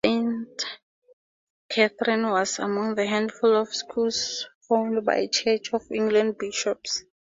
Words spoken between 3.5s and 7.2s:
of schools founded by Church of England bishops.